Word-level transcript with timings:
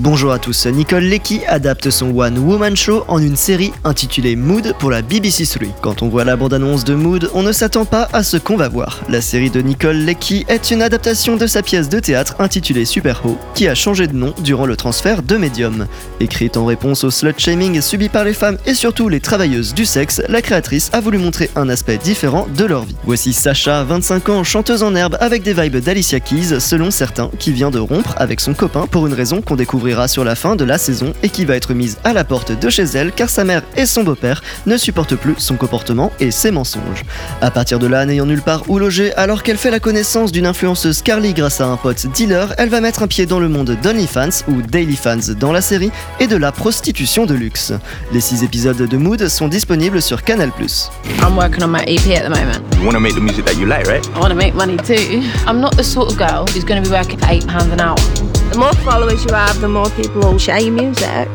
Bonjour 0.00 0.32
à 0.32 0.40
tous, 0.40 0.66
Nicole 0.66 1.04
Lecky 1.04 1.42
adapte 1.46 1.88
son 1.88 2.18
One 2.18 2.36
Woman 2.38 2.74
Show 2.74 3.04
en 3.06 3.20
une 3.20 3.36
série 3.36 3.70
intitulée 3.84 4.34
Mood 4.34 4.74
pour 4.80 4.90
la 4.90 5.02
BBC 5.02 5.46
3. 5.46 5.68
Quand 5.82 6.02
on 6.02 6.08
voit 6.08 6.24
la 6.24 6.34
bande-annonce 6.34 6.82
de 6.82 6.94
Mood, 6.94 7.30
on 7.32 7.44
ne 7.44 7.52
s'attend 7.52 7.84
pas 7.84 8.08
à 8.12 8.24
ce 8.24 8.36
qu'on 8.36 8.56
va 8.56 8.68
voir. 8.68 9.02
La 9.08 9.20
série 9.20 9.50
de 9.50 9.60
Nicole 9.60 9.98
Lecky 9.98 10.46
est 10.48 10.72
une 10.72 10.82
adaptation 10.82 11.36
de 11.36 11.46
sa 11.46 11.62
pièce 11.62 11.88
de 11.88 12.00
théâtre 12.00 12.34
intitulée 12.40 12.86
Superho, 12.86 13.38
qui 13.54 13.68
a 13.68 13.76
changé 13.76 14.08
de 14.08 14.16
nom 14.16 14.34
durant 14.40 14.66
le 14.66 14.74
transfert 14.74 15.22
de 15.22 15.36
Medium. 15.36 15.86
Écrite 16.18 16.56
en 16.56 16.66
réponse 16.66 17.04
au 17.04 17.12
slut-shaming 17.12 17.80
subi 17.80 18.08
par 18.08 18.24
les 18.24 18.34
femmes 18.34 18.58
et 18.66 18.74
surtout 18.74 19.08
les 19.08 19.20
travailleuses 19.20 19.74
du 19.74 19.86
sexe, 19.86 20.22
la 20.28 20.42
créatrice 20.42 20.90
a 20.92 21.00
voulu 21.00 21.18
montrer 21.18 21.50
un 21.54 21.68
aspect 21.68 21.98
différent 21.98 22.48
de 22.56 22.64
leur 22.64 22.84
vie. 22.84 22.96
Voici 23.04 23.32
Sacha, 23.32 23.84
25 23.84 24.28
ans, 24.28 24.42
chanteuse 24.42 24.82
en 24.82 24.96
herbe 24.96 25.16
avec 25.20 25.44
des 25.44 25.52
vibes 25.52 25.76
d'Alicia 25.76 26.18
Keys, 26.18 26.58
selon 26.58 26.90
certains, 26.90 27.30
qui 27.38 27.52
vient 27.52 27.70
de 27.70 27.78
rompre 27.78 28.14
avec 28.16 28.40
son 28.40 28.54
copain 28.54 28.88
pour 28.90 29.06
une 29.06 29.14
raison 29.14 29.40
qu'on 29.40 29.54
découvre 29.54 29.83
sur 30.06 30.24
la 30.24 30.34
fin 30.34 30.56
de 30.56 30.64
la 30.64 30.78
saison 30.78 31.12
et 31.22 31.28
qui 31.28 31.44
va 31.44 31.56
être 31.56 31.74
mise 31.74 31.98
à 32.04 32.12
la 32.14 32.24
porte 32.24 32.58
de 32.58 32.70
chez 32.70 32.84
elle 32.84 33.12
car 33.12 33.28
sa 33.28 33.44
mère 33.44 33.62
et 33.76 33.84
son 33.84 34.02
beau-père 34.02 34.42
ne 34.66 34.78
supportent 34.78 35.14
plus 35.14 35.34
son 35.36 35.56
comportement 35.56 36.10
et 36.20 36.30
ses 36.30 36.50
mensonges. 36.50 37.04
À 37.42 37.50
partir 37.50 37.78
de 37.78 37.86
là, 37.86 38.06
n'ayant 38.06 38.24
nulle 38.24 38.40
part 38.40 38.62
où 38.68 38.78
loger, 38.78 39.12
alors 39.14 39.42
qu'elle 39.42 39.58
fait 39.58 39.70
la 39.70 39.80
connaissance 39.80 40.32
d'une 40.32 40.46
influenceuse 40.46 41.02
Carly 41.02 41.34
grâce 41.34 41.60
à 41.60 41.66
un 41.66 41.76
pote 41.76 42.06
dealer, 42.06 42.54
elle 42.56 42.70
va 42.70 42.80
mettre 42.80 43.02
un 43.02 43.06
pied 43.06 43.26
dans 43.26 43.40
le 43.40 43.48
monde 43.48 43.76
d'OnlyFans 43.82 44.44
ou 44.48 44.62
DailyFans 44.62 45.34
dans 45.38 45.52
la 45.52 45.60
série 45.60 45.90
et 46.18 46.26
de 46.26 46.36
la 46.36 46.50
prostitution 46.50 47.26
de 47.26 47.34
luxe. 47.34 47.72
Les 48.12 48.20
6 48.20 48.42
épisodes 48.42 48.88
de 48.88 48.96
Mood 48.96 49.28
sont 49.28 49.48
disponibles 49.48 50.00
sur 50.00 50.22
Canal+. 50.22 50.50
I'm 51.20 51.36
working 51.36 51.62
on 51.62 51.68
my 51.68 51.84
EP 51.86 52.16
at 52.16 52.24
the 52.24 52.30
moment. 52.30 52.62
You 52.78 52.86
want 52.86 52.94
to 52.94 53.00
make 53.00 53.14
the 53.14 53.20
music 53.20 53.44
that 53.44 53.54
you 53.54 53.66
like, 53.66 53.86
right? 53.86 54.06
I 54.14 54.18
want 54.18 54.30
to 54.30 54.34
make 54.34 54.54
money 54.54 54.76
too. 54.78 55.22
I'm 55.46 55.60
not 55.60 55.76
the 55.76 55.84
sort 55.84 56.10
of 56.10 56.16
girl 56.16 56.46
who's 56.46 56.64
going 56.64 56.82
to 56.82 56.88
be 56.88 56.94
working 56.94 57.18
for 57.18 57.26
£8 57.26 57.72
an 57.72 57.80
hour. 57.80 58.33
The 58.52 58.58
more 58.58 58.72
followers 58.84 59.24
you 59.24 59.34
have, 59.34 59.60
the 59.60 59.68
more 59.68 59.90
people 59.90 60.20
will 60.20 60.38
share 60.38 60.60
your 60.60 60.72
music. 60.72 61.28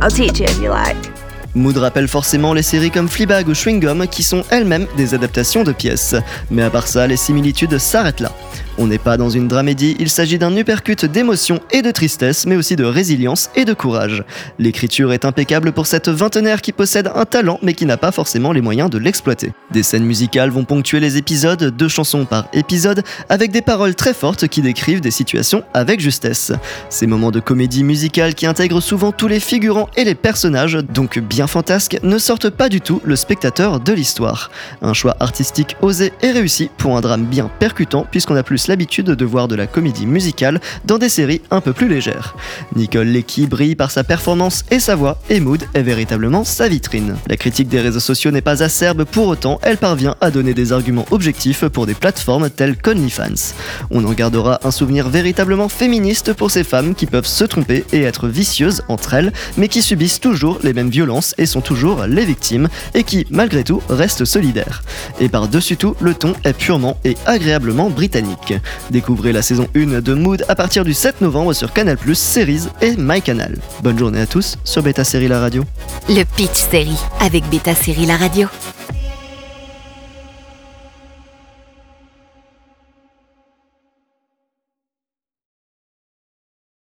I'll 0.00 0.10
teach 0.10 0.40
you 0.40 0.46
if 0.46 0.58
you 0.60 0.70
like. 0.70 1.13
Mood 1.54 1.76
rappelle 1.76 2.08
forcément 2.08 2.52
les 2.52 2.62
séries 2.62 2.90
comme 2.90 3.08
Fleabag 3.08 3.48
ou 3.48 3.54
Chewing 3.54 3.78
Gum 3.78 4.06
qui 4.08 4.24
sont 4.24 4.42
elles-mêmes 4.50 4.88
des 4.96 5.14
adaptations 5.14 5.62
de 5.62 5.70
pièces. 5.70 6.16
Mais 6.50 6.62
à 6.62 6.70
part 6.70 6.88
ça, 6.88 7.06
les 7.06 7.16
similitudes 7.16 7.78
s'arrêtent 7.78 8.20
là. 8.20 8.32
On 8.76 8.88
n'est 8.88 8.98
pas 8.98 9.16
dans 9.16 9.30
une 9.30 9.46
dramédie, 9.46 9.94
il 10.00 10.10
s'agit 10.10 10.36
d'un 10.36 10.56
uppercut 10.56 11.04
d'émotion 11.04 11.60
et 11.70 11.80
de 11.80 11.92
tristesse, 11.92 12.44
mais 12.44 12.56
aussi 12.56 12.74
de 12.74 12.84
résilience 12.84 13.50
et 13.54 13.64
de 13.64 13.72
courage. 13.72 14.24
L'écriture 14.58 15.12
est 15.12 15.24
impeccable 15.24 15.70
pour 15.70 15.86
cette 15.86 16.08
vingtenaire 16.08 16.60
qui 16.60 16.72
possède 16.72 17.08
un 17.14 17.24
talent 17.24 17.60
mais 17.62 17.74
qui 17.74 17.86
n'a 17.86 17.96
pas 17.96 18.10
forcément 18.10 18.50
les 18.50 18.60
moyens 18.60 18.90
de 18.90 18.98
l'exploiter. 18.98 19.52
Des 19.70 19.84
scènes 19.84 20.04
musicales 20.04 20.50
vont 20.50 20.64
ponctuer 20.64 20.98
les 20.98 21.16
épisodes, 21.18 21.76
deux 21.76 21.86
chansons 21.86 22.24
par 22.24 22.48
épisode, 22.52 23.04
avec 23.28 23.52
des 23.52 23.62
paroles 23.62 23.94
très 23.94 24.12
fortes 24.12 24.48
qui 24.48 24.60
décrivent 24.60 25.00
des 25.00 25.12
situations 25.12 25.62
avec 25.72 26.00
justesse. 26.00 26.50
Ces 26.88 27.06
moments 27.06 27.30
de 27.30 27.40
comédie 27.40 27.84
musicale 27.84 28.34
qui 28.34 28.46
intègrent 28.46 28.82
souvent 28.82 29.12
tous 29.12 29.28
les 29.28 29.40
figurants 29.40 29.88
et 29.96 30.02
les 30.02 30.16
personnages, 30.16 30.78
donc 30.92 31.20
bien 31.20 31.43
fantasques, 31.46 31.98
ne 32.02 32.18
sortent 32.18 32.50
pas 32.50 32.68
du 32.68 32.80
tout 32.80 33.00
le 33.04 33.16
spectateur 33.16 33.80
de 33.80 33.92
l'histoire. 33.92 34.50
Un 34.82 34.92
choix 34.92 35.16
artistique 35.20 35.76
osé 35.82 36.12
et 36.22 36.30
réussi 36.30 36.70
pour 36.76 36.96
un 36.96 37.00
drame 37.00 37.24
bien 37.24 37.50
percutant 37.58 38.06
puisqu'on 38.10 38.36
a 38.36 38.42
plus 38.42 38.68
l'habitude 38.68 39.06
de 39.06 39.24
voir 39.24 39.48
de 39.48 39.54
la 39.54 39.66
comédie 39.66 40.06
musicale 40.06 40.60
dans 40.84 40.98
des 40.98 41.08
séries 41.08 41.42
un 41.50 41.60
peu 41.60 41.72
plus 41.72 41.88
légères. 41.88 42.36
Nicole 42.76 43.08
Lecky 43.08 43.46
brille 43.46 43.76
par 43.76 43.90
sa 43.90 44.04
performance 44.04 44.64
et 44.70 44.78
sa 44.80 44.94
voix, 44.94 45.18
et 45.30 45.40
Mood 45.40 45.64
est 45.74 45.82
véritablement 45.82 46.44
sa 46.44 46.68
vitrine. 46.68 47.16
La 47.28 47.36
critique 47.36 47.68
des 47.68 47.80
réseaux 47.80 48.00
sociaux 48.00 48.30
n'est 48.30 48.40
pas 48.40 48.62
acerbe, 48.62 49.04
pour 49.04 49.28
autant, 49.28 49.58
elle 49.62 49.78
parvient 49.78 50.16
à 50.20 50.30
donner 50.30 50.54
des 50.54 50.72
arguments 50.72 51.06
objectifs 51.10 51.66
pour 51.66 51.86
des 51.86 51.94
plateformes 51.94 52.50
telles 52.50 52.76
qu'OnlyFans. 52.76 53.54
On 53.90 54.04
en 54.04 54.12
gardera 54.12 54.60
un 54.64 54.70
souvenir 54.70 55.08
véritablement 55.08 55.68
féministe 55.68 56.32
pour 56.32 56.50
ces 56.50 56.64
femmes 56.64 56.94
qui 56.94 57.06
peuvent 57.06 57.26
se 57.26 57.44
tromper 57.44 57.84
et 57.92 58.02
être 58.02 58.28
vicieuses 58.28 58.82
entre 58.88 59.14
elles, 59.14 59.32
mais 59.56 59.68
qui 59.68 59.82
subissent 59.82 60.20
toujours 60.20 60.58
les 60.62 60.72
mêmes 60.72 60.90
violences 60.90 61.33
et 61.38 61.46
sont 61.46 61.60
toujours 61.60 62.04
les 62.06 62.24
victimes, 62.24 62.68
et 62.94 63.04
qui, 63.04 63.26
malgré 63.30 63.64
tout, 63.64 63.82
restent 63.88 64.24
solidaires. 64.24 64.82
Et 65.20 65.28
par-dessus 65.28 65.76
tout, 65.76 65.96
le 66.00 66.14
ton 66.14 66.34
est 66.44 66.52
purement 66.52 66.98
et 67.04 67.16
agréablement 67.26 67.90
britannique. 67.90 68.54
Découvrez 68.90 69.32
la 69.32 69.42
saison 69.42 69.66
1 69.74 70.00
de 70.00 70.14
Mood 70.14 70.44
à 70.48 70.54
partir 70.54 70.84
du 70.84 70.94
7 70.94 71.20
novembre 71.20 71.52
sur 71.52 71.72
Canal+, 71.72 71.98
Series 72.14 72.68
et 72.80 72.96
MyCanal. 72.96 73.58
Bonne 73.82 73.98
journée 73.98 74.20
à 74.20 74.26
tous 74.26 74.56
sur 74.64 74.82
Beta 74.82 75.04
Série 75.04 75.28
La 75.28 75.40
Radio. 75.40 75.64
Le 76.08 76.24
Pitch 76.24 76.68
Série 76.70 76.98
avec 77.20 77.48
Beta 77.50 77.74
Série 77.74 78.06
La 78.06 78.16
Radio. 78.16 78.48